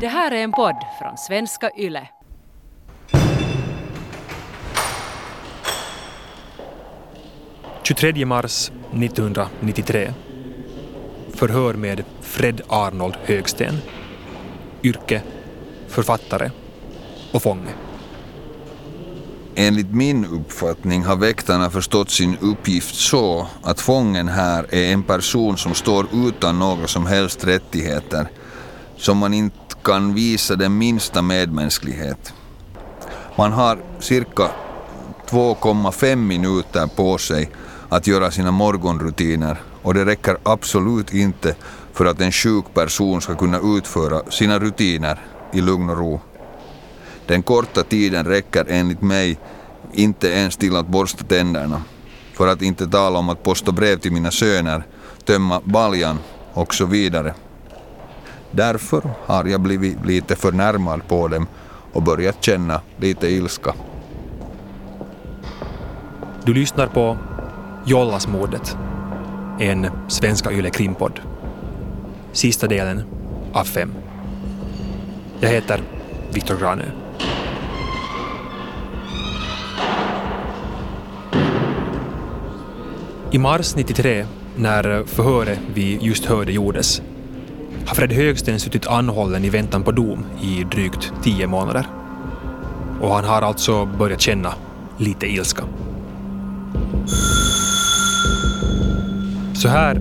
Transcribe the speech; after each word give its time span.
Det 0.00 0.08
här 0.08 0.30
är 0.30 0.42
en 0.42 0.52
podd 0.52 0.76
från 0.98 1.16
svenska 1.16 1.70
YLE. 1.76 2.08
–23 7.82 8.24
mars 8.24 8.70
1993. 8.92 10.12
Förhör 11.34 11.74
med 11.74 12.04
Fred 12.20 12.60
Arnold 12.68 13.16
Högsten. 13.24 13.78
Yrke 14.82 15.22
författare 15.88 16.50
och 17.32 17.42
fånge. 17.42 17.70
Enligt 19.54 19.90
min 19.90 20.24
uppfattning 20.24 21.04
har 21.04 21.16
väktarna 21.16 21.70
förstått 21.70 22.10
sin 22.10 22.36
uppgift 22.40 22.94
så 22.94 23.46
att 23.62 23.80
fången 23.80 24.28
här 24.28 24.74
är 24.74 24.92
en 24.92 25.02
person 25.02 25.56
som 25.56 25.74
står 25.74 26.06
utan 26.12 26.58
några 26.58 26.86
som 26.86 27.06
helst 27.06 27.44
rättigheter, 27.44 28.28
som 28.96 29.18
man 29.18 29.34
inte 29.34 29.65
kan 29.86 30.14
visa 30.14 30.56
den 30.56 30.78
minsta 30.78 31.22
medmänsklighet. 31.22 32.32
Man 33.36 33.52
har 33.52 33.78
cirka 34.00 34.50
2,5 35.28 36.16
minuter 36.16 36.86
på 36.86 37.18
sig 37.18 37.50
att 37.88 38.06
göra 38.06 38.30
sina 38.30 38.50
morgonrutiner 38.50 39.56
och 39.82 39.94
det 39.94 40.04
räcker 40.04 40.36
absolut 40.42 41.14
inte 41.14 41.54
för 41.92 42.06
att 42.06 42.20
en 42.20 42.32
sjuk 42.32 42.64
person 42.74 43.20
ska 43.20 43.34
kunna 43.34 43.60
utföra 43.76 44.30
sina 44.30 44.58
rutiner 44.58 45.18
i 45.52 45.60
lugn 45.60 45.90
och 45.90 45.98
ro. 45.98 46.20
Den 47.26 47.42
korta 47.42 47.82
tiden 47.82 48.26
räcker 48.26 48.66
enligt 48.68 49.02
mig 49.02 49.38
inte 49.92 50.28
ens 50.28 50.56
till 50.56 50.76
att 50.76 50.88
borsta 50.88 51.24
tänderna. 51.24 51.82
För 52.32 52.46
att 52.46 52.62
inte 52.62 52.86
tala 52.86 53.18
om 53.18 53.28
att 53.28 53.42
posta 53.42 53.72
brev 53.72 53.98
till 53.98 54.12
mina 54.12 54.30
söner, 54.30 54.86
tömma 55.24 55.60
baljan 55.64 56.18
och 56.52 56.74
så 56.74 56.86
vidare. 56.86 57.34
Därför 58.50 59.02
har 59.26 59.44
jag 59.44 59.60
blivit 59.60 60.06
lite 60.06 60.36
förnärmad 60.36 61.08
på 61.08 61.28
dem 61.28 61.46
och 61.92 62.02
börjat 62.02 62.44
känna 62.44 62.80
lite 62.96 63.28
ilska. 63.28 63.74
Du 66.44 66.54
lyssnar 66.54 66.86
på 66.86 67.16
Jollasmordet, 67.86 68.76
en 69.60 69.90
Svenska 70.08 70.52
Yle 70.52 70.70
Krimpodd. 70.70 71.20
Sista 72.32 72.66
delen 72.66 73.02
av 73.52 73.64
fem. 73.64 73.94
Jag 75.40 75.48
heter 75.48 75.82
Viktor 76.32 76.56
Granö. 76.56 76.84
I 83.30 83.38
mars 83.38 83.76
93, 83.76 84.26
när 84.56 85.04
förhöret 85.04 85.58
vi 85.74 85.98
just 86.02 86.24
hörde 86.24 86.52
gjordes, 86.52 87.02
har 87.86 87.94
Fred 87.94 88.12
Högsten 88.12 88.60
suttit 88.60 88.86
anhållen 88.86 89.44
i 89.44 89.50
väntan 89.50 89.82
på 89.82 89.92
dom 89.92 90.24
i 90.42 90.64
drygt 90.64 91.12
tio 91.22 91.46
månader. 91.46 91.86
Och 93.00 93.14
han 93.14 93.24
har 93.24 93.42
alltså 93.42 93.86
börjat 93.86 94.20
känna 94.20 94.54
lite 94.98 95.26
ilska. 95.26 95.62
Så 99.54 99.68
här 99.68 99.98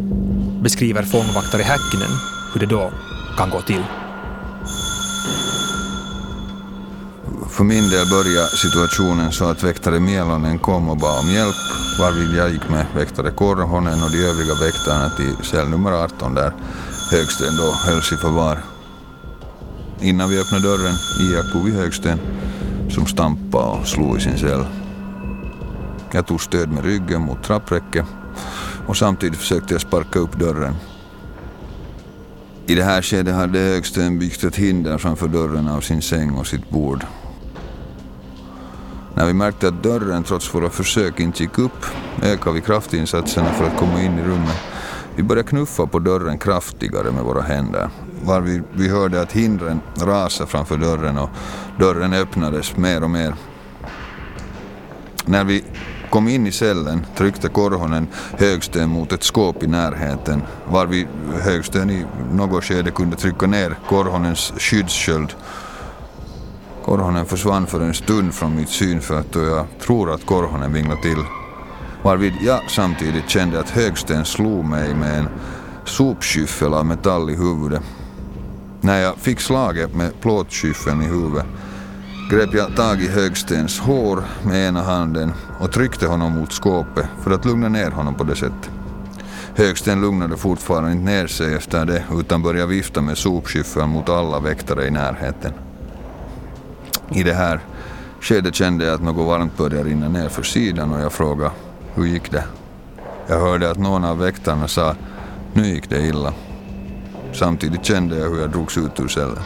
beskriver 0.62 1.04
fångvaktare 1.04 1.62
Häkkinen 1.62 2.12
hur 2.54 2.60
det 2.60 2.66
då 2.66 2.92
kan 3.38 3.50
gå 3.50 3.62
till. 3.62 3.84
För 7.50 7.64
min 7.64 7.90
del 7.90 8.10
började 8.10 8.48
situationen 8.48 9.32
så 9.32 9.46
att 9.46 9.64
väktare 9.64 10.00
Mielonen 10.00 10.60
kom 10.60 10.90
och 10.90 10.98
bad 10.98 11.20
om 11.20 11.30
hjälp 11.32 11.56
varvid 12.00 12.38
jag 12.38 12.50
gick 12.50 12.70
med 12.70 12.86
väktare 12.96 13.32
Korhonen 13.32 14.04
och 14.04 14.12
de 14.12 14.18
övriga 14.18 14.54
väktarna 14.54 15.10
till 15.10 15.46
cell 15.46 15.70
nummer 15.70 15.92
18 15.92 16.36
där 16.36 16.54
Högsten 17.12 17.58
då 17.58 17.72
hölls 17.72 18.12
i 18.12 18.16
förvar. 18.16 18.64
Innan 20.02 20.30
vi 20.30 20.40
öppnade 20.40 20.64
dörren 20.64 20.96
iakttog 21.20 21.66
vi 21.66 21.72
Högsten 21.72 22.20
som 22.90 23.06
stampade 23.06 23.80
och 23.80 23.88
slog 23.88 24.18
i 24.18 24.22
sin 24.22 24.38
cell. 24.38 24.66
Jag 26.12 26.28
tog 26.28 26.42
stöd 26.42 26.70
med 26.70 26.86
ryggen 26.86 27.22
mot 27.22 27.44
trappräcket 27.44 28.06
och 28.88 28.98
samtidigt 28.98 29.40
försökte 29.40 29.74
jag 29.74 29.82
sparka 29.82 30.20
upp 30.20 30.40
dörren. 30.40 30.76
I 32.66 32.76
det 32.76 32.84
här 32.84 33.02
skedet 33.02 33.36
hade 33.36 33.60
Högsten 33.60 34.20
byggt 34.20 34.44
ett 34.44 34.56
hinder 34.56 34.98
framför 34.98 35.28
dörren 35.28 35.68
av 35.68 35.82
sin 35.82 36.02
säng 36.02 36.32
och 36.32 36.48
sitt 36.48 36.70
bord. 36.70 37.06
När 39.16 39.26
vi 39.26 39.34
märkte 39.34 39.68
att 39.68 39.84
dörren 39.84 40.24
trots 40.24 40.56
våra 40.56 40.70
försök 40.70 41.20
inte 41.20 41.44
gick 41.44 41.60
upp 41.60 41.86
ökade 42.24 42.56
vi 42.56 42.62
kraftinsatserna 42.62 43.54
för 43.54 43.66
att 43.66 43.78
komma 43.78 44.02
in 44.02 44.20
i 44.20 44.24
rummet. 44.24 44.75
Vi 45.16 45.24
började 45.24 45.50
knuffa 45.50 45.88
på 45.88 46.00
dörren 46.00 46.38
kraftigare 46.38 47.12
med 47.12 47.24
våra 47.24 47.42
händer 47.42 47.90
var 48.24 48.42
vi, 48.42 48.62
vi 48.74 48.90
hörde 48.90 49.22
att 49.22 49.32
hindren 49.32 49.82
rasade 50.02 50.50
framför 50.50 50.78
dörren 50.78 51.18
och 51.18 51.30
dörren 51.80 52.14
öppnades 52.14 52.78
mer 52.78 53.04
och 53.04 53.10
mer. 53.10 53.34
När 55.26 55.44
vi 55.44 55.64
kom 56.10 56.28
in 56.28 56.48
i 56.48 56.52
cellen 56.52 57.06
tryckte 57.18 57.50
Korhonen 57.50 58.08
Högsten 58.38 58.90
mot 58.90 59.12
ett 59.12 59.24
skåp 59.24 59.64
i 59.64 59.68
närheten 59.68 60.42
varvid 60.72 61.08
Högsten 61.42 61.90
i 61.90 62.06
något 62.32 62.64
skede 62.64 62.92
kunde 62.92 63.16
trycka 63.16 63.48
ner 63.48 63.76
Korhonens 63.90 64.54
skyddssköld 64.58 65.36
Korhonen 66.86 67.26
försvann 67.26 67.68
för 67.68 67.82
en 67.82 67.94
stund 67.94 68.34
från 68.34 68.56
mitt 68.56 68.70
synfält 68.70 69.36
och 69.36 69.44
jag 69.44 69.66
tror 69.82 70.14
att 70.14 70.26
Korhonen 70.26 70.74
vinglade 70.74 71.02
till. 71.02 71.18
Varvid 72.06 72.34
jag 72.42 72.72
samtidigt 72.72 73.30
kände 73.30 73.60
att 73.60 73.70
Högsten 73.70 74.26
slog 74.26 74.66
mig 74.66 74.96
med 74.96 75.20
en 75.20 75.28
sopskyffel 75.86 76.74
av 76.74 76.86
metall 76.86 77.30
i 77.30 77.36
huvudet. 77.36 77.82
När 78.82 79.02
jag 79.02 79.18
fick 79.18 79.40
slaget 79.40 79.96
med 79.96 80.22
plåtskyffeln 80.22 81.02
i 81.02 81.06
huvudet 81.06 81.46
grep 82.32 82.54
jag 82.54 82.76
tag 82.76 83.02
i 83.02 83.08
Högstens 83.08 83.80
hår 83.80 84.24
med 84.44 84.68
ena 84.68 84.82
handen 84.82 85.34
och 85.60 85.72
tryckte 85.72 86.08
honom 86.08 86.32
mot 86.32 86.54
skåpet 86.54 87.06
för 87.24 87.32
att 87.32 87.46
lugna 87.46 87.70
ner 87.70 87.92
honom 87.92 88.16
på 88.16 88.24
det 88.24 88.36
sättet. 88.36 88.70
Högsten 89.56 90.02
lugnade 90.02 90.38
fortfarande 90.38 90.92
inte 90.92 91.06
ner 91.06 91.28
sig 91.28 91.54
efter 91.54 91.86
det 91.86 92.04
utan 92.20 92.42
började 92.42 92.68
vifta 92.68 93.02
med 93.02 93.18
sopskyffeln 93.18 93.90
mot 93.90 94.10
alla 94.10 94.40
väktare 94.40 94.88
i 94.88 94.92
närheten. 94.92 95.54
I 97.10 97.24
det 97.24 97.34
här 97.34 97.60
skedet 98.22 98.56
kände 98.56 98.86
jag 98.86 98.94
att 98.94 99.04
något 99.04 99.28
varmt 99.28 99.58
började 99.58 99.90
rinna 99.90 100.10
ner 100.10 100.30
för 100.30 100.44
sidan 100.44 100.94
och 100.94 101.02
jag 101.02 101.14
frågade 101.14 101.52
hur 101.96 102.06
gick 102.06 102.32
det? 102.32 102.44
Jag 103.28 103.40
hörde 103.40 103.72
att 103.72 103.78
någon 103.78 104.04
av 104.04 104.18
väktarna 104.18 104.68
sa 104.68 104.96
nu 105.54 105.68
gick 105.68 105.90
det 105.90 106.08
illa. 106.08 106.34
Samtidigt 107.34 107.86
kände 107.86 108.18
jag 108.18 108.30
hur 108.30 108.42
jag 108.42 108.50
drogs 108.50 108.78
ut 108.78 109.00
ur 109.00 109.08
cellen. 109.08 109.44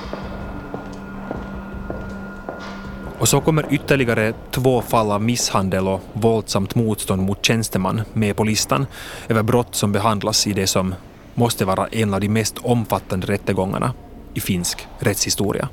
Och 3.19 3.27
så 3.27 3.41
kommer 3.41 3.73
ytterligare 3.73 4.33
två 4.51 4.81
fall 4.81 5.11
av 5.11 5.21
misshandel 5.21 5.87
och 5.87 6.01
våldsamt 6.13 6.75
motstånd 6.75 7.21
mot 7.21 7.45
tjänsteman 7.45 8.01
med 8.13 8.35
på 8.35 8.43
listan 8.43 8.85
över 9.27 9.43
brott 9.43 9.75
som 9.75 9.91
behandlas 9.91 10.47
i 10.47 10.53
det 10.53 10.67
som 10.67 10.95
måste 11.33 11.65
vara 11.65 11.87
en 11.87 12.13
av 12.13 12.21
de 12.21 12.29
mest 12.29 12.57
omfattande 12.57 13.27
rättegångarna 13.27 13.93
i 14.33 14.39
finsk 14.39 14.87
rättshistoria. 14.99 15.69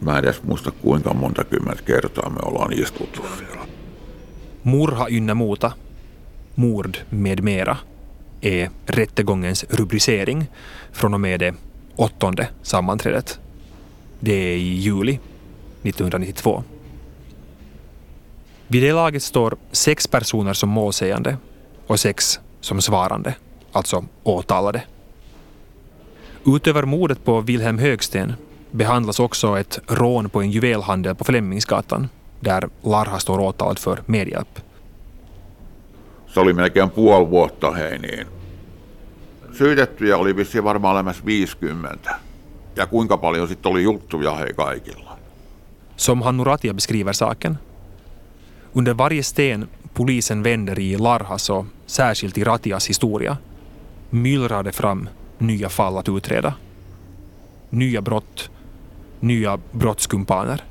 Mä 0.00 0.18
en 0.18 0.24
edes 0.24 0.42
muista 0.42 0.70
kuinka 0.70 1.14
monta 1.14 1.44
kymmentä 1.44 1.82
kertaa 1.82 2.30
me 2.30 2.40
ollaan 2.42 2.72
istuttu 2.72 3.26
siellä. 3.38 3.57
Murha 4.62 5.08
ynnä 5.08 5.34
muuta, 5.34 5.72
mord 6.54 6.96
med 7.10 7.42
mera, 7.44 7.76
är 8.40 8.70
rättegångens 8.86 9.64
rubricering 9.68 10.46
från 10.92 11.14
och 11.14 11.20
med 11.20 11.40
det 11.40 11.54
åttonde 11.96 12.48
sammanträdet. 12.62 13.40
Det 14.20 14.32
är 14.32 14.56
i 14.56 14.74
juli 14.74 15.18
1992. 15.82 16.62
Vid 18.66 18.82
det 18.82 18.92
laget 18.92 19.22
står 19.22 19.56
sex 19.72 20.06
personer 20.06 20.52
som 20.52 20.68
målsägande 20.68 21.36
och 21.86 22.00
sex 22.00 22.40
som 22.60 22.80
svarande, 22.80 23.34
alltså 23.72 24.04
åtalade. 24.22 24.82
Utöver 26.46 26.82
mordet 26.82 27.24
på 27.24 27.40
Wilhelm 27.40 27.78
Högsten 27.78 28.32
behandlas 28.70 29.20
också 29.20 29.58
ett 29.58 29.78
rån 29.86 30.30
på 30.30 30.40
en 30.40 30.50
juvelhandel 30.50 31.14
på 31.14 31.24
Flemingsgatan 31.24 32.08
där 32.40 32.68
Larha 32.82 33.18
står 33.18 33.40
åtalad 33.40 33.78
för 33.78 34.02
medhjälp. 34.06 34.58
Se 36.26 36.40
oli 36.40 36.52
melkein 36.52 36.90
puoli 36.90 37.30
vuotta 37.30 37.70
hei 37.70 37.98
niin. 37.98 38.26
Syytettyjä 39.52 40.16
oli 40.16 40.36
vissiin 40.36 40.64
varmaan 40.64 40.96
lämmäs 40.96 41.24
50. 41.26 42.16
Ja 42.76 42.86
kuinka 42.86 43.16
paljon 43.16 43.48
sitten 43.48 43.72
oli 43.72 43.82
juttuja 43.82 44.34
hei 44.34 44.54
kaikilla. 44.54 45.18
Som 45.96 46.22
Hannu 46.22 46.44
Ratia 46.44 46.74
beskriver 46.74 47.12
saken. 47.12 47.58
Under 48.74 48.94
varje 48.98 49.22
sten 49.22 49.68
polisen 49.94 50.44
vänder 50.44 50.80
i 50.80 50.96
Larhas 50.98 51.50
och 51.50 51.66
särskilt 51.86 52.38
i 52.38 52.44
Ratias 52.44 52.88
historia 52.88 53.36
myllrar 54.10 54.62
det 54.62 54.72
fram 54.72 55.08
nya 55.38 55.68
fall 55.68 55.98
att 55.98 56.08
utreda. 56.08 56.52
Nya 57.70 58.02
brott 58.02 58.50
nya 59.20 59.58
brottskumpaner. 59.72 60.64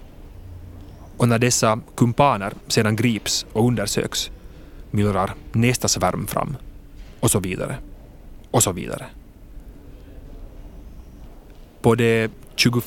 Och 1.17 1.29
när 1.29 1.39
dessa 1.39 1.79
kumpaner 1.95 2.53
sedan 2.67 2.95
grips 2.95 3.45
och 3.53 3.67
undersöks 3.67 4.31
myllrar 4.91 5.33
nästa 5.51 5.87
svärm 5.87 6.27
fram 6.27 6.57
och 7.19 7.31
så 7.31 7.39
vidare 7.39 7.77
och 8.51 8.63
så 8.63 8.71
vidare. 8.71 9.05
På 11.81 11.95
det 11.95 12.31
21 12.55 12.83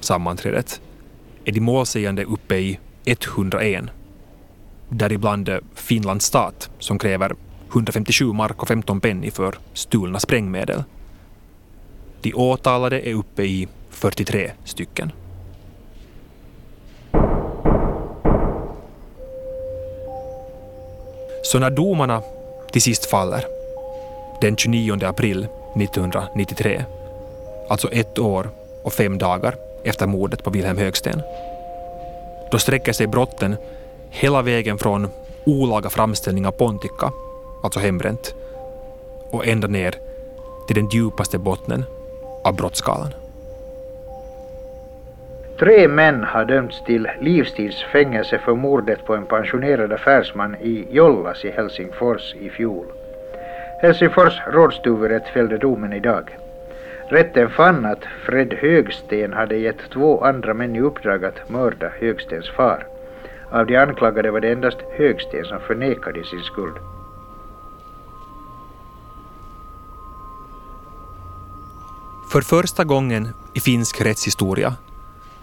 sammanträdet 0.00 0.80
är 1.44 1.52
de 1.52 1.60
målsägande 1.60 2.24
uppe 2.24 2.56
i 2.56 2.78
101. 3.04 3.84
Däribland 4.88 5.50
Finlands 5.74 6.26
stat 6.26 6.70
som 6.78 6.98
kräver 6.98 7.34
157 7.72 8.32
mark 8.32 8.62
och 8.62 8.68
15 8.68 9.00
penny 9.00 9.30
för 9.30 9.54
stulna 9.72 10.20
sprängmedel. 10.20 10.84
De 12.20 12.34
åtalade 12.34 13.08
är 13.08 13.14
uppe 13.14 13.42
i 13.42 13.68
43 13.90 14.52
stycken. 14.64 15.12
Så 21.52 21.58
när 21.58 21.70
domarna 21.70 22.22
till 22.70 22.82
sist 22.82 23.06
faller, 23.06 23.46
den 24.40 24.56
29 24.56 25.04
april 25.04 25.46
1993, 25.76 26.84
alltså 27.68 27.92
ett 27.92 28.18
år 28.18 28.50
och 28.82 28.92
fem 28.92 29.18
dagar 29.18 29.56
efter 29.84 30.06
mordet 30.06 30.44
på 30.44 30.50
Wilhelm 30.50 30.78
Högsten, 30.78 31.22
då 32.50 32.58
sträcker 32.58 32.92
sig 32.92 33.06
brotten 33.06 33.56
hela 34.10 34.42
vägen 34.42 34.78
från 34.78 35.08
olaga 35.46 35.90
framställning 35.90 36.46
av 36.46 36.52
pontika, 36.52 37.12
alltså 37.62 37.80
hembränt, 37.80 38.34
och 39.30 39.46
ända 39.46 39.68
ner 39.68 39.94
till 40.66 40.76
den 40.76 40.88
djupaste 40.88 41.38
bottnen 41.38 41.84
av 42.44 42.54
brottsskalan. 42.56 43.14
Tre 45.62 45.88
män 45.88 46.24
har 46.24 46.44
dömts 46.44 46.84
till 46.84 47.08
livstidsfängelse 47.20 48.38
för 48.38 48.54
mordet 48.54 49.06
på 49.06 49.14
en 49.14 49.26
pensionerad 49.26 49.92
affärsman 49.92 50.54
i 50.54 50.86
Jollas 50.90 51.44
i 51.44 51.50
Helsingfors 51.50 52.34
i 52.34 52.50
fjol. 52.50 52.86
Helsingfors 53.82 54.40
rådstuverätt 54.46 55.28
fällde 55.28 55.58
domen 55.58 55.92
idag. 55.92 56.38
Rätten 57.08 57.50
fann 57.50 57.84
att 57.84 58.04
Fred 58.26 58.54
Högsten 58.54 59.32
hade 59.32 59.56
gett 59.56 59.90
två 59.92 60.24
andra 60.24 60.54
män 60.54 60.76
i 60.76 60.80
uppdrag 60.80 61.24
att 61.24 61.50
mörda 61.50 61.88
Högstens 62.00 62.50
far. 62.50 62.86
Av 63.50 63.66
de 63.66 63.76
anklagade 63.76 64.30
var 64.30 64.40
det 64.40 64.52
endast 64.52 64.78
Högsten 64.96 65.44
som 65.44 65.60
förnekade 65.60 66.24
sin 66.24 66.42
skuld. 66.42 66.76
För 72.32 72.40
första 72.40 72.84
gången 72.84 73.28
i 73.54 73.60
finsk 73.60 74.00
rättshistoria 74.00 74.76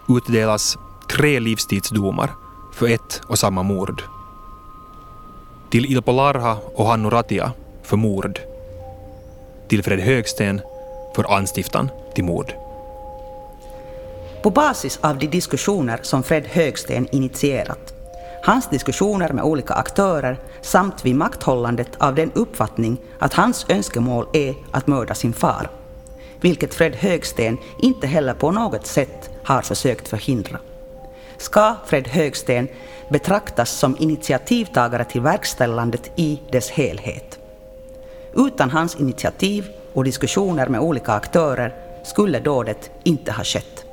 utdelas 0.09 0.77
tre 1.07 1.39
livstidsdomar 1.39 2.35
för 2.73 2.87
ett 2.87 3.21
och 3.27 3.39
samma 3.39 3.63
mord. 3.63 4.03
Till 5.69 5.85
Ilpo 5.85 6.11
Larha 6.11 6.57
och 6.75 6.85
Hannu 6.85 7.09
Ratia 7.09 7.51
för 7.83 7.97
mord. 7.97 8.39
Till 9.67 9.83
Fred 9.83 9.99
Högsten 9.99 10.61
för 11.15 11.35
anstiftan 11.35 11.89
till 12.15 12.23
mord. 12.23 12.53
På 14.43 14.49
basis 14.49 14.99
av 15.01 15.17
de 15.17 15.27
diskussioner 15.27 15.99
som 16.01 16.23
Fred 16.23 16.47
Högsten 16.47 17.07
initierat, 17.11 17.93
hans 18.43 18.69
diskussioner 18.69 19.33
med 19.33 19.43
olika 19.43 19.73
aktörer 19.73 20.39
samt 20.61 21.05
vid 21.05 21.15
makthållandet 21.15 21.89
av 21.97 22.15
den 22.15 22.31
uppfattning 22.31 22.97
att 23.19 23.33
hans 23.33 23.65
önskemål 23.69 24.27
är 24.33 24.55
att 24.71 24.87
mörda 24.87 25.15
sin 25.15 25.33
far, 25.33 25.69
vilket 26.41 26.73
Fred 26.73 26.95
Högsten 26.95 27.57
inte 27.79 28.07
heller 28.07 28.33
på 28.33 28.51
något 28.51 28.87
sätt 28.87 29.28
har 29.49 29.61
försökt 29.61 30.07
förhindra. 30.07 30.59
Ska 31.37 31.75
Fred 31.85 32.07
Högsten 32.07 32.67
betraktas 33.09 33.69
som 33.69 33.97
initiativtagare 33.99 35.05
till 35.05 35.21
verkställandet 35.21 36.11
i 36.15 36.41
dess 36.51 36.69
helhet. 36.69 37.39
Utan 38.33 38.69
hans 38.69 38.95
initiativ 38.95 39.67
och 39.93 40.03
diskussioner 40.03 40.67
med 40.67 40.81
olika 40.81 41.11
aktörer 41.11 41.75
skulle 42.05 42.39
dådet 42.39 42.91
inte 43.03 43.31
ha 43.31 43.43
skett. 43.43 43.85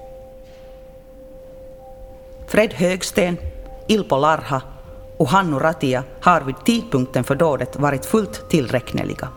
Fred 2.46 2.72
Högsten, 2.74 3.36
Ilpo 3.88 4.16
Larha 4.16 4.62
och 5.16 5.28
Hannu 5.28 5.58
Ratia 5.58 6.04
har 6.20 6.40
vid 6.40 6.64
tidpunkten 6.64 7.24
för 7.24 7.34
dådet 7.34 7.76
varit 7.76 8.06
fullt 8.06 8.50
tillräkneliga. 8.50 9.28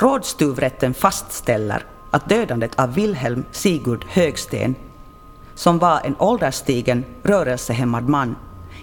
Rådstuvrätten 0.00 0.94
fastställer 0.94 1.84
att 2.10 2.28
dödandet 2.28 2.78
av 2.78 2.94
Wilhelm 2.94 3.44
Sigurd 3.50 4.04
Högsten, 4.08 4.74
som 5.54 5.78
var 5.78 6.00
en 6.04 6.16
ålderstigen 6.18 7.04
rörelsehämmad 7.22 8.08
man, 8.08 8.36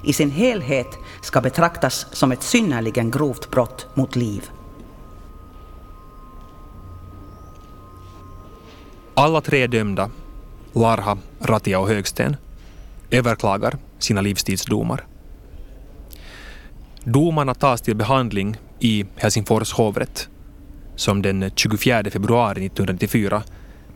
i 0.03 0.13
sin 0.13 0.31
helhet 0.31 0.97
ska 1.21 1.41
betraktas 1.41 2.07
som 2.11 2.31
ett 2.31 2.43
synnerligen 2.43 3.11
grovt 3.11 3.51
brott 3.51 3.87
mot 3.93 4.15
liv. 4.15 4.49
Alla 9.13 9.41
tre 9.41 9.67
dömda, 9.67 10.09
Larha, 10.73 11.17
Ratia 11.39 11.79
och 11.79 11.87
Högsten, 11.87 12.35
överklagar 13.11 13.77
sina 13.99 14.21
livstidsdomar. 14.21 15.05
Domarna 17.03 17.53
tas 17.53 17.81
till 17.81 17.95
behandling 17.95 18.57
i 18.79 19.05
Helsingfors 19.15 19.73
hovrätt 19.73 20.29
som 20.95 21.21
den 21.21 21.51
24 21.55 22.03
februari 22.11 22.65
1994 22.65 23.43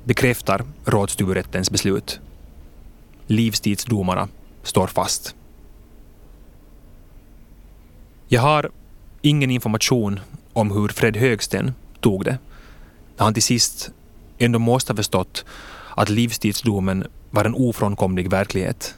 bekräftar 0.04 0.64
rådstuvrättens 0.86 1.72
beslut. 1.72 2.20
Livstidsdomarna 3.28 4.28
står 4.64 4.88
fast. 4.88 5.36
Jag 8.28 8.42
har 8.42 8.70
ingen 9.22 9.52
information 9.52 10.20
om 10.54 10.72
hur 10.72 10.88
Fred 10.88 11.18
Högsten 11.18 11.74
tog 12.00 12.26
det 12.26 12.38
när 13.18 13.24
han 13.24 13.34
till 13.34 13.44
sist 13.44 13.92
ändå 14.38 14.60
måste 14.60 14.92
ha 14.92 14.98
förstått 14.98 15.46
att 15.96 16.10
livstidsdomen 16.10 17.08
var 17.30 17.46
en 17.46 17.54
ofrånkomlig 17.54 18.30
verklighet. 18.30 18.96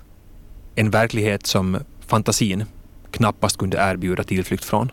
En 0.75 0.89
verklighet 0.89 1.47
som 1.47 1.77
fantasin 2.07 2.65
knappast 3.11 3.57
kunde 3.57 3.77
erbjuda 3.77 4.23
tillflykt 4.23 4.65
från. 4.65 4.91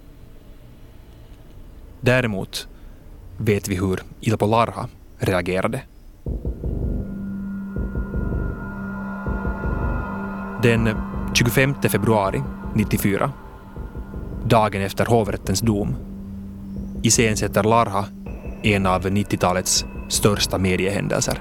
Däremot 2.01 2.69
vet 3.39 3.69
vi 3.69 3.75
hur 3.75 4.01
Ilpo 4.21 4.47
Larha 4.47 4.89
reagerade. 5.19 5.81
Den 10.63 10.89
25 11.35 11.75
februari 11.83 12.43
94, 12.75 13.31
dagen 14.45 14.83
efter 14.83 15.07
hovrättens 15.07 15.61
dom, 15.61 15.97
iscensätter 17.03 17.63
Larha 17.63 18.05
en 18.63 18.87
av 18.87 19.03
90-talets 19.03 19.87
största 20.09 20.59
mediehändelser. 20.59 21.41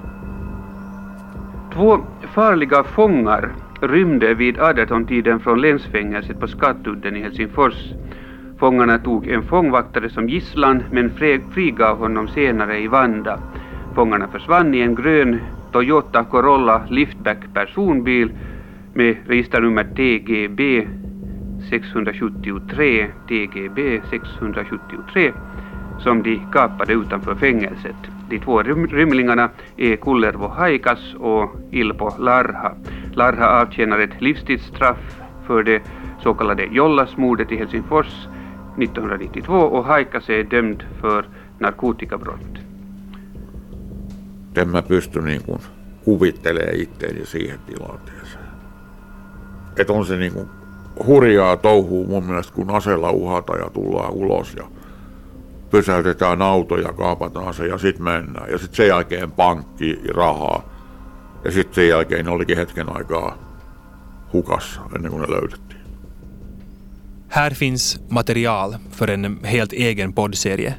Två 1.73 1.97
farliga 2.33 2.83
fångar 2.83 3.55
rymde 3.81 4.33
vid 4.33 4.57
18-tiden 4.57 5.39
från 5.39 5.62
länsfängelset 5.62 6.39
på 6.39 6.48
Skattudden 6.48 7.15
i 7.15 7.22
Helsingfors 7.22 7.74
Fångarna 8.59 8.97
tog 8.97 9.27
en 9.27 9.43
fångvaktare 9.43 10.09
som 10.09 10.29
gisslan 10.29 10.83
men 10.91 11.09
frigav 11.53 11.97
honom 11.97 12.27
senare 12.27 12.79
i 12.79 12.87
Vanda. 12.87 13.39
Fångarna 13.95 14.27
försvann 14.27 14.73
i 14.75 14.79
en 14.79 14.95
grön 14.95 15.39
Toyota 15.71 16.23
Corolla 16.23 16.81
liftback 16.89 17.37
personbil 17.53 18.31
med 18.93 19.17
registernummer 19.27 19.83
TGB 19.83 20.87
673, 21.69 23.07
TGB 23.27 24.01
673 24.09 25.31
som 25.99 26.23
de 26.23 26.39
kapade 26.51 26.93
utanför 26.93 27.35
fängelset. 27.35 27.95
De 28.29 28.39
två 28.39 28.63
rymlingarna 28.63 29.49
är 29.77 29.95
Kullervo 29.95 30.47
Haikas 30.47 31.13
och 31.19 31.55
Ilpo 31.71 32.11
Larha. 32.19 32.71
Larha 33.13 33.61
avtjänar 33.61 33.99
ett 33.99 34.21
livstidsstraff 34.21 35.21
för 35.47 35.63
det 35.63 35.81
så 36.23 36.33
kallade 36.33 36.65
Jollasmordet 36.65 37.51
i 37.51 37.55
Helsingfors 37.55 38.27
1992 38.77 39.77
och 39.77 39.86
Haikas 39.86 40.29
är 40.29 40.43
dömd 40.43 40.84
för 41.01 41.25
narkotikabrott. 41.60 42.60
En 44.55 44.69
mä 44.69 44.81
pysty 44.81 45.22
niin 45.22 45.43
kuin 45.43 45.60
kuvittelee 46.05 46.72
itteeni 46.75 47.25
siihen 47.25 47.60
tilanteeseen. 47.60 48.46
Että 49.77 49.93
on 49.93 50.05
se 50.05 50.17
niin 50.17 50.34
kuin 50.34 50.50
hurjaa 51.05 51.57
touhuu 51.57 52.07
mun 52.07 52.24
mielestä, 52.24 52.53
kun 52.53 52.72
aseella 52.72 53.12
uhata 53.12 53.55
ja 53.55 53.69
tullaan 53.69 54.13
ulos 54.13 54.55
ja 54.55 54.63
pysäytetään 55.72 56.41
auto 56.41 56.77
ja 56.77 56.93
kaapataan 56.93 57.53
se 57.53 57.67
ja 57.67 57.77
sitten 57.77 58.03
mennään. 58.03 58.51
Ja 58.51 58.57
sitten 58.57 58.75
sen 58.75 58.88
jälkeen 58.88 59.31
pankki 59.31 60.00
rahaa. 60.15 60.63
Ja 61.43 61.51
sitten 61.51 61.75
sen 61.75 61.89
jälkeen 61.89 62.25
ne 62.25 62.31
olikin 62.31 62.57
hetken 62.57 62.96
aikaa 62.96 63.38
hukassa 64.34 64.81
ennen 64.96 65.12
kuin 65.12 65.22
ne 65.22 65.27
löydettiin. 65.31 65.66
Här 67.29 67.51
finns 67.51 68.00
material 68.10 68.77
för 68.91 69.07
en 69.07 69.43
helt 69.43 69.74
egen 69.74 70.13
poddserie 70.13 70.75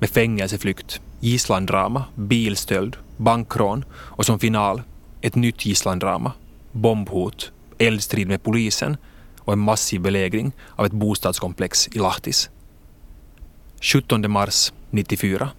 med 0.00 0.10
fängelseflykt, 0.10 1.00
gisslandrama, 1.20 2.04
bilstöld, 2.14 2.96
bankrån 3.16 3.84
och 3.92 4.26
som 4.26 4.38
final 4.38 4.82
ett 5.20 5.34
nytt 5.34 5.66
gisslandrama, 5.66 6.32
bombhot, 6.72 7.52
eldstrid 7.78 8.28
med 8.28 8.42
polisen 8.42 8.96
och 9.38 9.52
en 9.52 9.58
massiv 9.58 10.00
belägring 10.00 10.52
av 10.76 10.86
ett 10.86 10.92
bostadskomplex 10.92 11.88
i 11.88 11.98
Lahtis. 11.98 12.50
17 13.80 14.30
mars 14.30 14.72
94. 14.90 15.50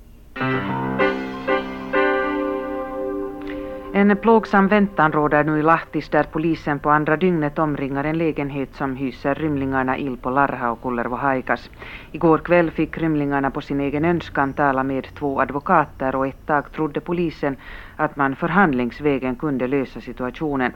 En 4.04 4.18
plågsam 4.18 4.68
väntan 4.68 5.12
råder 5.12 5.44
nu 5.44 5.60
i 5.60 5.64
Lahtis 5.64 6.10
där 6.10 6.24
polisen 6.24 6.80
på 6.80 6.90
andra 6.90 7.18
dygnet 7.18 7.60
omringar 7.60 8.04
en 8.04 8.18
lägenhet 8.18 8.76
som 8.76 8.96
hyser 8.96 9.36
rymlingarna 9.36 9.98
Ilpo 9.98 10.30
Larha 10.30 10.72
och 10.72 10.82
Kullervo 10.82 11.16
Haikas. 11.16 11.70
Igår 12.12 12.38
kväll 12.38 12.72
fick 12.72 12.98
rymlingarna 12.98 13.52
på 13.52 13.62
sin 13.62 13.80
egen 13.82 14.06
önskan 14.06 14.54
tala 14.54 14.84
med 14.84 15.08
två 15.14 15.42
advokater 15.42 16.16
och 16.16 16.28
ett 16.28 16.46
tag 16.46 16.72
trodde 16.72 17.00
polisen 17.00 17.56
att 17.96 18.16
man 18.16 18.36
förhandlingsvägen 18.36 19.36
kunde 19.36 19.68
lösa 19.68 20.02
situationen. 20.02 20.72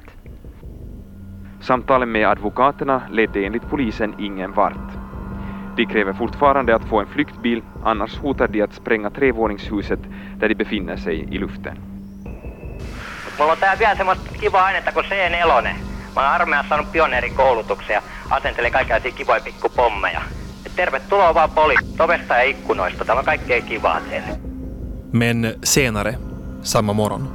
Samtalen 1.60 2.12
med 2.12 2.28
advokaterna 2.28 3.02
ledde 3.12 3.46
enligt 3.46 3.70
polisen 3.70 4.14
ingen 4.18 4.54
vart. 4.54 4.92
De 5.76 5.86
kräver 5.86 6.14
fortfarande 6.14 6.76
att 6.76 6.84
få 6.84 7.00
en 7.00 7.08
flyktbil, 7.08 7.62
annars 7.84 8.18
hotar 8.18 8.48
de 8.48 8.62
att 8.62 8.74
spränga 8.74 9.10
trevåningshuset 9.10 10.00
där 10.40 10.50
de 10.50 10.56
befinner 10.56 10.96
sig 10.96 11.26
i 11.30 11.38
luften. 11.38 11.97
Mulla 13.40 13.52
on 13.52 13.58
tää 13.58 13.80
vielä 13.80 13.96
semmoista 13.96 14.32
kivaa 14.40 14.66
ainetta 14.66 14.92
kuin 14.92 15.06
C4. 15.06 15.76
Mä 16.16 16.22
oon 16.22 16.32
armeijassa 16.32 16.70
saanut 16.70 16.92
pioneerikoulutuksen 16.92 17.94
ja 17.94 18.02
asentelen 18.30 18.72
kaikenlaisia 18.72 19.12
kivoja 19.12 19.42
pikkupommeja. 19.42 20.22
Et 20.66 20.76
tervetuloa 20.76 21.34
vaan 21.34 21.50
poliisi, 21.50 21.84
ovesta 22.00 22.34
ja 22.34 22.44
ikkunoista. 22.44 23.06
Täällä 23.06 23.20
on 23.20 23.26
kaikkea 23.26 23.62
kivaa 23.62 24.02
teille. 24.10 24.28
Men 25.14 25.54
senare, 25.64 26.16
samma 26.62 26.94
morgon. 26.94 27.28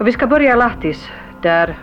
Och 0.00 0.06
vi 0.06 0.12
ska 0.12 0.26
börja 0.26 0.58
Lahtis, 0.58 1.10
där 1.42 1.74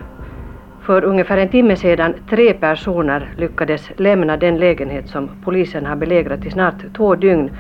för 0.82 1.06
ungefär 1.06 1.38
en 1.38 1.50
timme 1.50 1.76
sedan 1.76 2.16
tre 2.30 2.54
personer 2.54 3.34
lyckades 3.38 3.92
lämna 3.98 4.38
den 4.38 4.60
lägenhet 4.60 5.08
som 5.08 5.30
polisen 5.44 5.86
har 5.86 5.96
belägrat 5.96 6.46
i 6.46 6.52
snart 6.52 6.94
två 6.98 7.16
dygn 7.16 7.52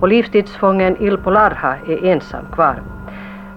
och 0.00 0.08
livstidsfången 0.08 0.96
Ilpo 1.00 1.30
Larha 1.30 1.76
är 1.88 2.06
ensam 2.06 2.46
kvar. 2.52 2.82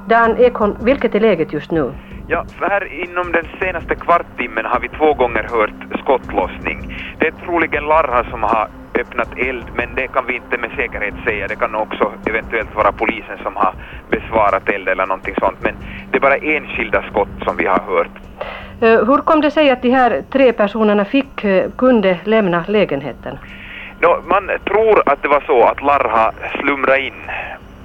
Dan 0.07 0.37
Ekholm, 0.37 0.75
vilket 0.79 1.15
är 1.15 1.19
läget 1.19 1.53
just 1.53 1.71
nu? 1.71 1.93
Ja, 2.27 2.45
här 2.59 3.03
inom 3.03 3.31
den 3.31 3.47
senaste 3.59 3.95
kvarttimmen 3.95 4.65
har 4.65 4.79
vi 4.79 4.89
två 4.89 5.13
gånger 5.13 5.43
hört 5.43 5.99
skottlossning. 5.99 6.95
Det 7.19 7.27
är 7.27 7.31
troligen 7.31 7.83
Larha 7.83 8.23
som 8.31 8.43
har 8.43 8.69
öppnat 8.99 9.37
eld, 9.37 9.65
men 9.75 9.95
det 9.95 10.07
kan 10.07 10.25
vi 10.27 10.35
inte 10.35 10.57
med 10.57 10.71
säkerhet 10.75 11.13
säga. 11.25 11.47
Det 11.47 11.55
kan 11.55 11.75
också 11.75 12.11
eventuellt 12.25 12.75
vara 12.75 12.91
polisen 12.91 13.37
som 13.43 13.55
har 13.55 13.73
besvarat 14.09 14.69
eld 14.69 14.87
eller 14.89 15.05
någonting 15.05 15.35
sånt, 15.39 15.57
men 15.61 15.75
det 16.11 16.17
är 16.17 16.21
bara 16.21 16.37
enskilda 16.37 17.03
skott 17.09 17.29
som 17.45 17.57
vi 17.57 17.65
har 17.65 17.79
hört. 17.79 18.11
Eh, 18.81 19.05
hur 19.07 19.17
kom 19.17 19.41
det 19.41 19.51
sig 19.51 19.69
att 19.69 19.81
de 19.81 19.89
här 19.89 20.23
tre 20.31 20.53
personerna 20.53 21.05
fick, 21.05 21.43
eh, 21.43 21.71
kunde 21.77 22.19
lämna 22.23 22.63
lägenheten? 22.67 23.37
No, 24.01 24.21
man 24.27 24.49
tror 24.65 25.03
att 25.05 25.21
det 25.21 25.27
var 25.27 25.43
så 25.47 25.63
att 25.63 25.81
Larha 25.81 26.31
slumrade 26.59 27.01
in 27.01 27.13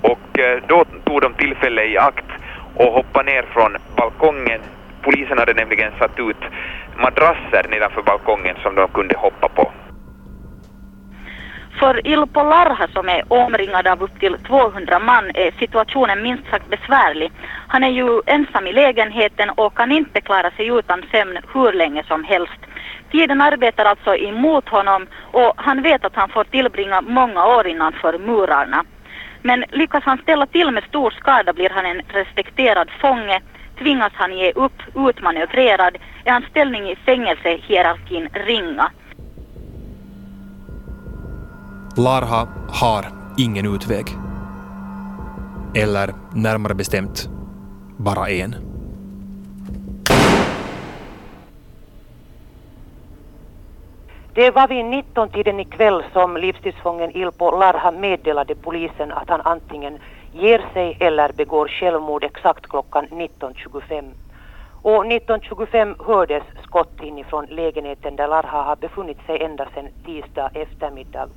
och 0.01 0.39
eh, 0.39 0.63
då 0.69 0.85
tog 1.05 1.21
de 1.21 1.35
tillfälle 1.35 1.85
i 1.85 1.99
akt 1.99 2.31
och 2.75 2.93
hoppade 2.93 3.33
ner 3.33 3.43
från 3.43 3.77
balkongen. 3.97 4.61
Polisen 5.01 5.39
hade 5.39 5.55
nämligen 5.55 5.93
satt 5.99 6.19
ut 6.19 6.45
madrasser 6.97 7.67
nedanför 7.69 8.03
balkongen 8.03 8.57
som 8.63 8.75
de 8.75 8.89
kunde 8.89 9.17
hoppa 9.17 9.49
på. 9.49 9.73
För 11.79 12.07
Ilpo 12.07 12.43
Larha 12.43 12.89
som 12.93 13.09
är 13.09 13.23
omringad 13.29 13.87
av 13.87 14.03
upp 14.03 14.21
till 14.21 14.37
200 14.47 14.99
man 14.99 15.31
är 15.35 15.59
situationen 15.59 16.23
minst 16.23 16.51
sagt 16.51 16.69
besvärlig. 16.71 17.33
Han 17.69 17.85
är 17.85 17.89
ju 17.89 18.21
ensam 18.27 18.67
i 18.67 18.73
lägenheten 18.73 19.51
och 19.51 19.77
kan 19.77 19.93
inte 19.93 20.21
klara 20.21 20.51
sig 20.51 20.67
utan 20.67 21.05
sömn 21.11 21.39
hur 21.55 21.73
länge 21.73 22.03
som 22.05 22.25
helst. 22.25 22.61
Tiden 23.11 23.41
arbetar 23.41 23.85
alltså 23.85 24.17
emot 24.17 24.69
honom 24.69 25.07
och 25.33 25.53
han 25.57 25.83
vet 25.83 26.05
att 26.05 26.17
han 26.17 26.29
får 26.29 26.45
tillbringa 26.45 27.01
många 27.01 27.47
år 27.47 27.67
innanför 27.67 28.19
murarna. 28.19 28.85
Men 29.43 29.65
lyckas 29.71 30.05
han 30.05 30.19
ställa 30.19 30.47
till 30.47 30.71
med 30.71 30.85
stor 30.85 31.11
skada 31.11 31.53
blir 31.53 31.71
han 31.71 31.87
en 31.87 32.03
respekterad 32.09 32.91
fånge. 33.01 33.41
Tvingas 33.79 34.13
han 34.15 34.39
ge 34.39 34.53
upp 34.53 34.83
utmanövrerad 34.95 35.97
är 36.25 36.33
hans 36.33 36.47
ställning 36.47 36.91
i 36.91 36.97
fängelsehierarkin 36.97 38.29
ringa. 38.33 38.91
Larha 41.97 42.49
har 42.69 43.07
ingen 43.39 43.75
utväg. 43.75 44.07
Eller 45.75 46.11
närmare 46.35 46.75
bestämt, 46.75 47.29
bara 47.97 48.29
en. 48.29 48.70
Det 54.33 54.51
var 54.51 54.69
vid 54.69 54.85
19-tiden 54.85 55.61
ikväll 55.61 56.05
som 56.13 56.37
livstidsfången 56.37 57.17
Ilpo 57.17 57.51
Larha 57.51 57.91
meddelade 57.91 58.55
polisen 58.55 59.13
att 59.13 59.29
han 59.29 59.41
antingen 59.41 59.99
ger 60.31 60.65
sig 60.73 60.97
eller 61.01 61.33
begår 61.33 61.69
självmord 61.69 62.25
exakt 62.25 62.67
klockan 62.67 63.07
19.25. 63.09 64.13
Och 64.83 65.05
19.25 65.05 65.95
hördes 66.07 66.43
skott 66.63 67.03
inifrån 67.03 67.47
lägenheten 67.49 68.17
där 68.17 68.29
Larha 68.29 68.63
har 68.63 68.77
befunnit 68.77 69.19
sig 69.27 69.43
ända 69.43 69.69
sedan 69.75 69.89
tisdag 70.05 70.51
eftermiddag. 70.55 71.29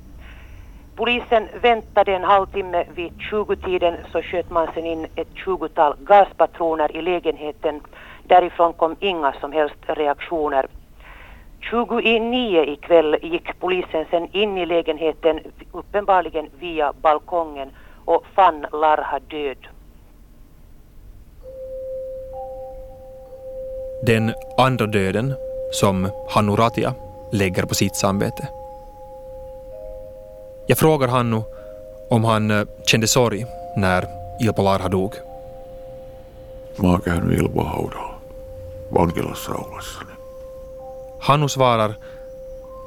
Polisen 0.95 1.47
väntade 1.62 2.15
en 2.15 2.23
halvtimme 2.23 2.83
vid 2.95 3.12
20-tiden 3.31 3.97
så 4.12 4.21
sköt 4.21 4.50
man 4.50 4.67
sen 4.73 4.85
in 4.85 5.07
ett 5.15 5.33
20-tal 5.45 5.95
gaspatroner 6.00 6.95
i 6.95 7.01
lägenheten. 7.01 7.81
Därifrån 8.23 8.73
kom 8.73 8.95
inga 9.00 9.33
som 9.33 9.51
helst 9.51 9.75
reaktioner. 9.88 10.67
29 11.70 12.63
ikväll 12.63 13.17
gick 13.22 13.60
polisen 13.60 14.05
sen 14.10 14.27
in 14.32 14.58
i 14.58 14.65
lägenheten, 14.65 15.39
uppenbarligen 15.72 16.50
via 16.60 16.93
balkongen, 17.01 17.70
och 18.05 18.24
fann 18.36 18.65
Larha 18.72 19.20
död. 19.20 19.58
Den 24.05 24.34
andra 24.58 24.86
döden 24.86 25.34
som 25.72 26.10
Hannu 26.29 26.55
Ratia 26.55 26.93
lägger 27.32 27.63
på 27.63 27.75
sitt 27.75 27.96
samvete. 27.96 28.48
Jag 30.67 30.77
frågar 30.77 31.08
Hannu 31.08 31.41
om 32.10 32.24
han 32.24 32.51
eh, 32.51 32.67
kände 32.86 33.08
sorg 33.08 33.46
när 33.77 34.05
Ilpo 34.41 34.62
Larha 34.62 34.89
dog. 34.89 35.13
Mä 36.77 36.88
oon 36.88 37.01
käynyt 37.01 37.39
Ilpo 37.39 37.63
haudalla 37.63 38.13
vankilassa 38.89 39.51
ollessani. 39.55 40.12
Hannu 41.24 41.50
svarar 41.50 41.96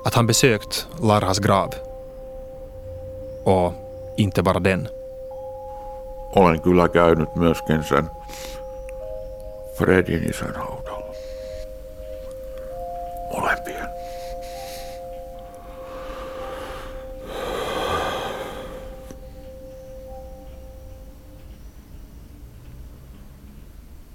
att 0.04 0.14
han 0.14 0.26
besökt 0.26 0.88
Larhas 1.02 1.38
grav. 1.38 1.74
Och 3.44 3.72
inte 4.16 4.42
bara 4.42 4.60
den. 4.60 4.88
Olen 6.32 6.60
kyllä 6.60 6.88
käynyt 6.88 7.36
myöskin 7.36 7.82
sen 7.84 8.10
Fredin 9.78 10.30
isän 10.30 10.54
haudalla. 10.54 11.12
Molempien. 13.32 13.88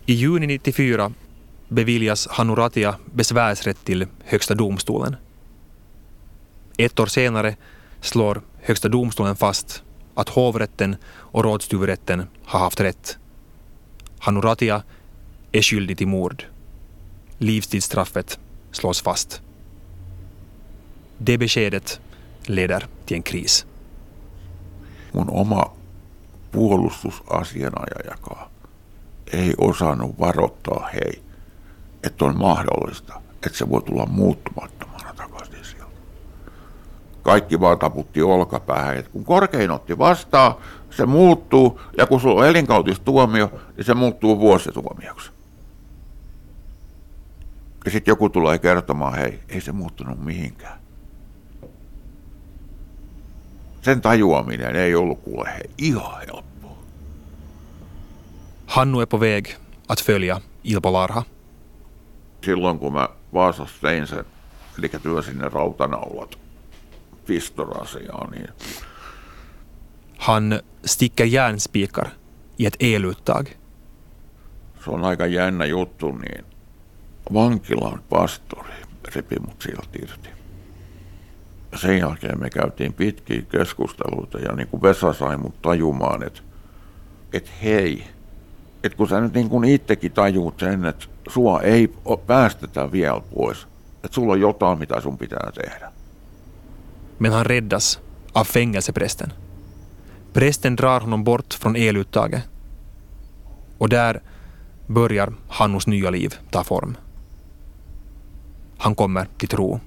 I 0.05 0.13
juni 0.13 0.47
94 0.47 1.11
beviljas 1.71 2.27
Hannu 2.27 2.55
Ratia 2.55 2.95
besvärsrätt 3.13 3.85
till 3.85 4.07
Högsta 4.23 4.55
domstolen. 4.55 5.15
Ett 6.77 6.99
år 6.99 7.05
senare 7.05 7.55
slår 8.01 8.41
Högsta 8.61 8.89
domstolen 8.89 9.35
fast 9.35 9.83
att 10.13 10.29
hovrätten 10.29 10.95
och 11.05 11.43
rådstuvrätten 11.43 12.27
har 12.45 12.59
haft 12.59 12.79
rätt. 12.79 13.17
Hannu 14.19 14.41
Ratia 14.41 14.83
är 15.51 15.61
skyldig 15.61 15.97
till 15.97 16.07
mord. 16.07 16.43
Livstidsstraffet 17.37 18.39
slås 18.71 19.01
fast. 19.01 19.41
Det 21.17 21.37
beskedet 21.37 21.99
leder 22.43 22.87
till 23.05 23.17
en 23.17 23.23
kris. 23.23 23.65
Mun 25.11 25.29
oma 25.29 25.71
puolustusasianajajakaan 26.51 28.51
ei 29.33 29.53
osannut 29.57 30.19
varoittaa 30.19 30.89
heitä. 30.93 31.30
Että 32.03 32.25
on 32.25 32.37
mahdollista, 32.37 33.21
että 33.33 33.57
se 33.57 33.69
voi 33.69 33.81
tulla 33.81 34.05
muuttumattomana 34.05 35.13
takaisin 35.13 35.65
sieltä. 35.65 35.91
Kaikki 37.23 37.59
vaan 37.59 37.79
taputti 37.79 38.21
olkapäähän, 38.21 38.97
että 38.97 39.11
kun 39.11 39.25
korkein 39.25 39.71
otti 39.71 39.97
vastaan, 39.97 40.55
se 40.89 41.05
muuttuu, 41.05 41.81
ja 41.97 42.07
kun 42.07 42.21
sulla 42.21 42.41
on 42.41 42.47
elinkautistuomio, 42.47 43.51
niin 43.77 43.85
se 43.85 43.93
muuttuu 43.93 44.39
vuosituomioksi. 44.39 45.31
Ja 47.85 47.91
sitten 47.91 48.11
joku 48.11 48.29
tulee 48.29 48.59
kertomaan, 48.59 49.13
hei, 49.13 49.39
ei 49.49 49.61
se 49.61 49.71
muuttunut 49.71 50.25
mihinkään. 50.25 50.79
Sen 53.81 54.01
tajuaminen 54.01 54.75
ei 54.75 54.95
ollut 54.95 55.19
kuule 55.21 55.49
hei, 55.53 55.69
ihan 55.77 56.19
helppo. 56.19 56.51
Hannu 58.65 58.99
är 58.99 59.05
på 59.05 59.17
väg 59.17 59.55
Ilpo 60.63 60.93
Larha. 60.93 61.23
Silloin 62.45 62.79
kun 62.79 62.93
mä 62.93 63.09
Vaasassa 63.33 63.81
tein 63.81 64.07
sen, 64.07 64.25
eli 64.79 64.89
työsin 65.03 65.37
ne 65.37 65.49
rautanaulat 65.49 66.39
pistorasiaan, 67.27 68.31
niin 68.31 68.47
Han 70.17 70.59
sticker 70.85 71.27
järnspikar 71.27 72.07
i 72.59 72.65
ett 72.65 72.75
eluttag. 72.79 73.47
se 74.83 74.91
on 74.91 75.05
aika 75.05 75.25
jännä 75.25 75.65
juttu, 75.65 76.11
niin 76.11 76.45
vankilan 77.33 78.03
pastori 78.09 78.73
repi 79.15 79.35
mut 79.39 79.61
silti 79.61 79.99
irti. 80.01 80.29
Sen 81.75 81.97
jälkeen 81.99 82.39
me 82.39 82.49
käytiin 82.49 82.93
pitkiä 82.93 83.41
keskusteluita 83.41 84.39
ja 84.39 84.55
niin 84.55 84.67
kuin 84.67 84.81
Vesa 84.81 85.13
sai 85.13 85.37
mut 85.37 85.61
tajumaan, 85.61 86.23
että, 86.23 86.41
että 87.33 87.49
hei, 87.63 88.03
että 88.83 88.97
kun 88.97 89.09
sä 89.09 89.21
nyt 89.21 89.33
niin 89.33 89.49
kuin 89.49 89.69
itsekin 89.69 90.11
tajuut 90.11 90.59
sen, 90.59 90.85
että 90.85 91.05
sua 91.33 91.61
ei 91.61 91.93
päästetä 92.27 92.91
vielä 92.91 93.21
pois, 93.35 93.67
että 93.95 94.15
sulla 94.15 94.33
on 94.33 94.41
jotain, 94.41 94.79
mitä 94.79 95.01
sun 95.01 95.17
pitää 95.17 95.51
tehdä. 95.51 95.91
Men 97.19 97.31
han 97.31 97.45
räddas 97.45 98.01
av 98.33 98.45
fängelseprästen. 98.45 99.33
Prästen 100.33 100.77
drar 100.77 101.01
honom 101.01 101.23
bort 101.23 101.53
från 101.61 101.75
eluttaget. 101.75 102.49
Och 103.77 103.89
där 103.89 104.21
börjar 104.87 105.33
Hannus 105.47 105.87
nya 105.87 106.11
liv 106.11 106.31
ta 106.51 106.63
form. 106.63 106.97
Han 108.77 108.95
kommer 108.95 109.27
till 109.37 109.49
tro. 109.49 109.79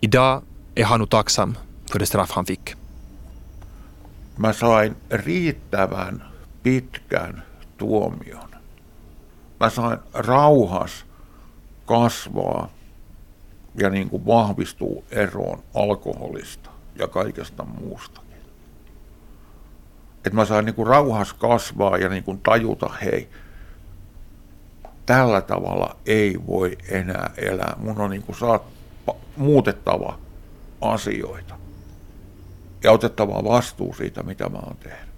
Idag 0.00 0.42
är 0.74 0.84
Hannu 0.84 1.06
tacksam 1.06 1.56
för 1.92 1.98
det 1.98 2.06
straff 2.06 2.30
han 2.30 2.46
fick. 2.46 2.74
Mä 4.36 4.52
sain 4.52 4.96
riittävän 5.10 6.24
pitkän 6.62 7.42
tuomion. 7.78 8.55
Mä 9.60 9.70
sain 9.70 9.98
rauhas 10.14 11.06
kasvaa 11.86 12.68
ja 13.74 13.90
niin 13.90 14.10
kuin 14.10 14.26
vahvistuu 14.26 15.04
eroon 15.10 15.62
alkoholista 15.74 16.70
ja 16.98 17.08
kaikesta 17.08 17.64
muustakin. 17.64 18.26
Että 20.16 20.36
mä 20.36 20.44
sain 20.44 20.64
niin 20.64 20.74
kuin 20.74 20.88
rauhas 20.88 21.32
kasvaa 21.32 21.96
ja 21.96 22.08
niin 22.08 22.24
kuin 22.24 22.40
tajuta, 22.40 22.88
hei, 22.88 23.28
tällä 25.06 25.40
tavalla 25.40 25.96
ei 26.06 26.40
voi 26.46 26.78
enää 26.88 27.30
elää. 27.36 27.76
Mun 27.78 28.00
on 28.00 28.10
niin 28.10 28.22
kuin 28.22 28.36
saat, 28.36 28.62
muutettava 29.36 30.18
asioita 30.80 31.54
ja 32.84 32.92
otettava 32.92 33.44
vastuu 33.44 33.94
siitä, 33.94 34.22
mitä 34.22 34.48
mä 34.48 34.58
oon 34.58 34.76
tehnyt. 34.76 35.14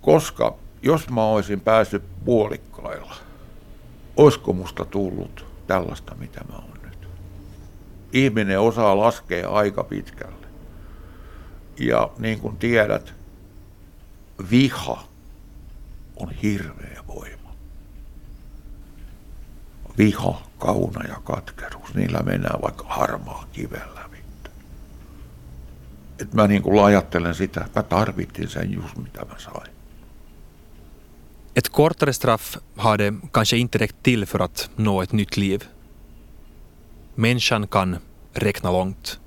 Koska 0.00 0.54
jos 0.84 1.08
mä 1.08 1.24
olisin 1.24 1.60
päässyt 1.60 2.02
puolikkailla, 2.24 3.16
olisiko 4.16 4.52
musta 4.52 4.84
tullut 4.84 5.46
tällaista, 5.66 6.14
mitä 6.14 6.40
mä 6.48 6.56
oon 6.56 6.78
nyt. 6.82 7.08
Ihminen 8.12 8.60
osaa 8.60 8.98
laskea 8.98 9.50
aika 9.50 9.84
pitkälle. 9.84 10.46
Ja 11.80 12.10
niin 12.18 12.40
kuin 12.40 12.56
tiedät, 12.56 13.14
viha 14.50 15.04
on 16.16 16.30
hirveä 16.30 17.04
voima. 17.06 17.54
Viha, 19.98 20.42
kauna 20.58 21.08
ja 21.08 21.20
katkeruus, 21.24 21.94
niillä 21.94 22.18
mennään 22.18 22.62
vaikka 22.62 22.84
harmaa 22.88 23.44
kivellä. 23.52 24.04
Et 26.18 26.34
mä 26.34 26.46
niin 26.46 26.62
kuin 26.62 26.84
ajattelen 26.84 27.34
sitä, 27.34 27.64
että 27.64 27.80
mä 27.80 27.82
tarvittiin 27.82 28.48
sen 28.48 28.72
just 28.72 28.96
mitä 28.96 29.24
mä 29.24 29.34
sain. 29.38 29.73
Ett 31.56 31.68
kortare 31.68 32.12
straff 32.12 32.58
hade 32.76 33.14
kanske 33.32 33.56
inte 33.56 33.78
räckt 33.78 34.02
till 34.02 34.26
för 34.26 34.38
att 34.38 34.70
nå 34.76 35.02
ett 35.02 35.12
nytt 35.12 35.36
liv. 35.36 35.64
Människan 37.14 37.66
kan 37.66 37.96
räkna 38.32 38.72
långt. 38.72 39.20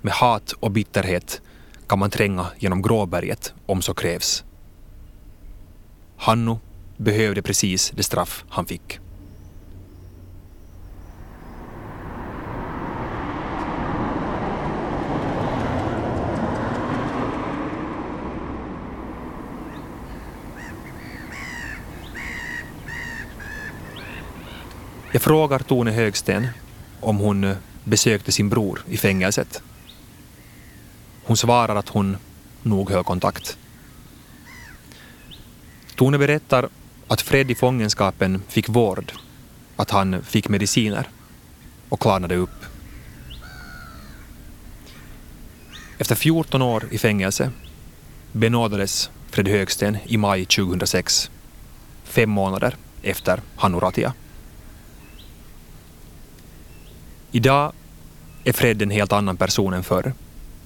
Med 0.00 0.12
hat 0.12 0.52
och 0.52 0.70
bitterhet 0.70 1.40
kan 1.86 1.98
man 1.98 2.10
tränga 2.10 2.46
genom 2.58 2.82
gråberget 2.82 3.54
om 3.66 3.82
så 3.82 3.94
krävs. 3.94 4.44
Hannu 6.16 6.56
behövde 6.96 7.42
precis 7.42 7.92
det 7.96 8.02
straff 8.02 8.44
han 8.48 8.66
fick. 8.66 9.01
Jag 25.14 25.22
frågar 25.22 25.58
Tone 25.58 25.90
Högsten 25.90 26.48
om 27.00 27.16
hon 27.16 27.44
eh, 27.44 27.56
besökte 27.84 28.32
sin 28.32 28.48
bror 28.48 28.82
i 28.88 28.96
fängelset. 28.96 29.62
Hon 31.24 31.36
svarar 31.36 31.76
att 31.76 31.88
hon 31.88 32.16
nog 32.62 32.90
höll 32.90 33.04
kontakt. 33.04 33.58
Tone 35.94 36.18
berättar 36.18 36.68
att 37.08 37.20
Fred 37.20 37.50
i 37.50 37.54
fångenskapen 37.54 38.42
fick 38.48 38.68
vård, 38.68 39.12
att 39.76 39.90
han 39.90 40.22
fick 40.22 40.48
mediciner 40.48 41.08
och 41.88 42.00
klarnade 42.00 42.36
upp. 42.36 42.64
Efter 45.98 46.14
14 46.14 46.62
år 46.62 46.84
i 46.90 46.98
fängelse 46.98 47.50
benådades 48.32 49.10
Fred 49.30 49.48
Högsten 49.48 49.98
i 50.04 50.16
maj 50.16 50.44
2006, 50.44 51.30
fem 52.04 52.30
månader 52.30 52.76
efter 53.02 53.40
Hannu 53.56 53.78
Ratia. 53.78 54.12
Idag 57.34 57.72
är 58.44 58.52
Fred 58.52 58.82
en 58.82 58.90
helt 58.90 59.12
annan 59.12 59.36
person 59.36 59.72
än 59.72 59.82
förr, 59.82 60.12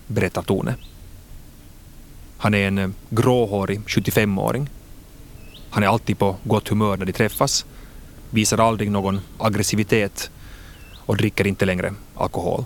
berättar 0.06 0.42
Tone. 0.42 0.74
Han 2.38 2.54
är 2.54 2.68
en 2.68 2.78
eh, 2.78 2.90
gråhårig 3.10 3.80
75-åring. 3.80 4.70
Han 5.70 5.82
är 5.82 5.86
alltid 5.86 6.18
på 6.18 6.36
gott 6.44 6.68
humör 6.68 6.96
när 6.96 7.06
de 7.06 7.12
träffas, 7.12 7.66
visar 8.30 8.58
aldrig 8.58 8.90
någon 8.90 9.20
aggressivitet 9.38 10.30
och 10.96 11.16
dricker 11.16 11.46
inte 11.46 11.64
längre 11.64 11.94
alkohol. 12.14 12.64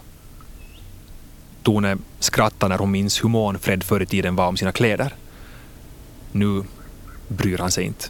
Tone 1.63 1.97
skrattar 2.19 2.69
när 2.69 2.79
hon 2.79 2.91
minns 2.91 3.25
hur 3.25 3.29
mån 3.29 3.59
Fred 3.59 3.85
förr 3.85 4.01
i 4.03 4.07
tiden 4.07 4.37
var 4.37 4.47
om 4.47 4.57
sina 4.57 4.73
kläder. 4.73 5.15
Nu 6.33 6.65
bryr 7.29 7.59
han 7.59 7.71
sig 7.71 7.85
inte. 7.85 8.07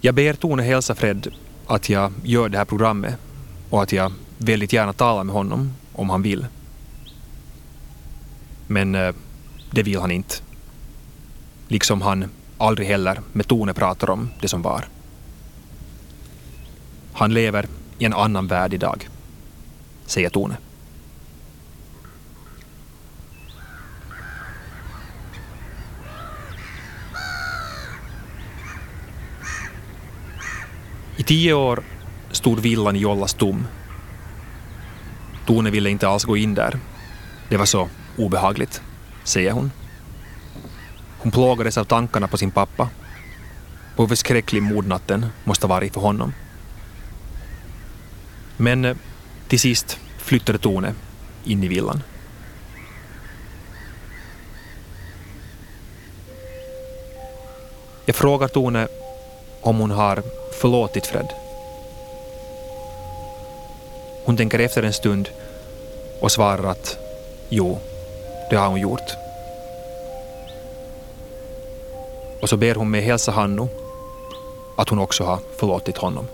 Jag 0.00 0.14
ber 0.14 0.32
Tone 0.34 0.62
hälsa 0.62 0.94
Fred 0.94 1.32
att 1.70 1.88
jag 1.88 2.12
gör 2.22 2.48
det 2.48 2.58
här 2.58 2.64
programmet 2.64 3.14
och 3.70 3.82
att 3.82 3.92
jag 3.92 4.12
väldigt 4.38 4.72
gärna 4.72 4.92
talar 4.92 5.24
med 5.24 5.34
honom 5.34 5.72
om 5.92 6.10
han 6.10 6.22
vill. 6.22 6.46
Men 8.66 8.94
eh, 8.94 9.14
det 9.70 9.82
vill 9.82 10.00
han 10.00 10.10
inte. 10.10 10.34
Liksom 11.68 12.02
han 12.02 12.30
aldrig 12.58 12.88
heller 12.88 13.20
med 13.32 13.46
Tone 13.46 13.74
pratar 13.74 14.10
om 14.10 14.30
det 14.40 14.48
som 14.48 14.62
var. 14.62 14.84
Han 17.12 17.34
lever 17.34 17.66
i 17.98 18.04
en 18.04 18.14
annan 18.14 18.46
värld 18.46 18.74
idag, 18.74 19.08
säger 20.06 20.30
Tone. 20.30 20.56
I 31.16 31.22
tio 31.22 31.52
år 31.52 31.82
stod 32.30 32.60
villan 32.60 32.96
i 32.96 32.98
Jollas 32.98 33.34
tom. 33.34 33.66
Tone 35.46 35.70
ville 35.70 35.90
inte 35.90 36.08
alls 36.08 36.24
gå 36.24 36.36
in 36.36 36.54
där. 36.54 36.78
Det 37.48 37.56
var 37.56 37.66
så 37.66 37.88
obehagligt, 38.16 38.82
säger 39.24 39.52
hon. 39.52 39.70
Hon 41.18 41.32
plågades 41.32 41.78
av 41.78 41.84
tankarna 41.84 42.28
på 42.28 42.36
sin 42.36 42.50
pappa. 42.50 42.88
På 43.96 44.02
hur 44.02 44.08
förskräcklig 44.08 44.62
mordnatten 44.62 45.26
måste 45.44 45.66
ha 45.66 45.74
varit 45.74 45.94
för 45.94 46.00
honom. 46.00 46.32
Men 48.56 48.84
eh, 48.84 48.96
till 49.48 49.60
sist 49.60 49.98
flyttade 50.18 50.58
Tone 50.58 50.94
in 51.44 51.64
i 51.64 51.68
villan. 51.68 52.02
Jag 58.06 58.16
frågar 58.16 58.48
Tone 58.48 58.88
om 59.60 59.78
hon 59.78 59.90
har 59.90 60.22
förlåtit 60.50 61.06
Fred. 61.06 61.32
Hon 64.24 64.36
tänker 64.36 64.58
efter 64.58 64.82
en 64.82 64.92
stund 64.92 65.28
och 66.20 66.32
svarar 66.32 66.70
att 66.70 66.98
jo, 67.48 67.78
det 68.50 68.56
har 68.56 68.68
hon 68.68 68.80
gjort. 68.80 69.16
Och 72.40 72.48
så 72.48 72.56
ber 72.56 72.74
hon 72.74 72.90
mig 72.90 73.00
hälsa 73.00 73.32
Hannu 73.32 73.68
att 74.76 74.88
hon 74.88 74.98
också 74.98 75.24
har 75.24 75.38
förlåtit 75.56 75.98
honom. 75.98 76.26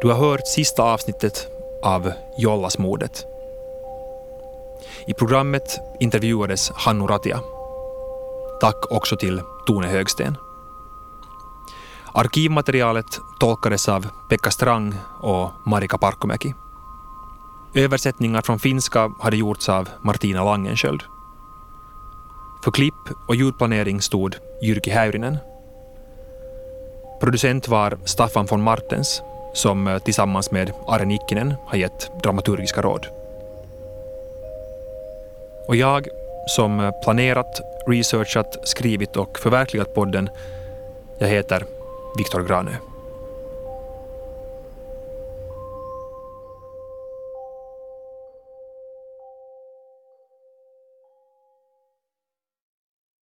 Du 0.00 0.08
har 0.08 0.14
hört 0.14 0.46
sista 0.46 0.82
avsnittet 0.82 1.48
av 1.82 2.12
Jollasmordet. 2.38 3.26
I 5.06 5.14
programmet 5.14 5.80
intervjuades 6.00 6.70
Hannu 6.70 7.06
Ratia. 7.06 7.40
Tack 8.60 8.92
också 8.92 9.16
till 9.16 9.42
Tone 9.66 9.86
Högsten. 9.86 10.36
Arkivmaterialet 12.14 13.20
tolkades 13.40 13.88
av 13.88 14.06
Pekka 14.28 14.50
Strang 14.50 14.94
och 15.20 15.50
Marika 15.66 15.98
Parkomäki. 15.98 16.54
Översättningar 17.74 18.42
från 18.42 18.58
finska 18.58 19.12
hade 19.20 19.36
gjorts 19.36 19.68
av 19.68 19.88
Martina 20.02 20.44
Langensköld. 20.44 21.02
För 22.64 22.70
klipp 22.70 23.28
och 23.28 23.36
ljudplanering 23.36 24.02
stod 24.02 24.36
Jyrki 24.62 24.90
Häyrinen. 24.90 25.38
Producent 27.20 27.68
var 27.68 27.98
Staffan 28.04 28.46
von 28.46 28.62
Martens 28.62 29.22
som 29.56 29.86
eh, 29.86 29.98
tillsammans 29.98 30.50
med 30.50 30.72
Are 30.86 31.04
Nikkinen 31.04 31.54
har 31.66 31.78
gett 31.78 32.10
dramaturgiska 32.22 32.82
råd. 32.82 33.06
Och 35.68 35.76
jag, 35.76 36.08
som 36.46 36.80
eh, 36.80 36.90
planerat, 37.02 37.60
researchat, 37.86 38.58
skrivit 38.62 39.16
och 39.16 39.38
förverkligat 39.38 39.94
podden, 39.94 40.30
jag 41.18 41.28
heter 41.28 41.64
Viktor 42.18 42.44
Granö. 42.44 42.72